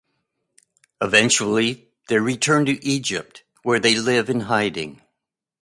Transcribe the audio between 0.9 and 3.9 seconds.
Eventually they return to Egypt where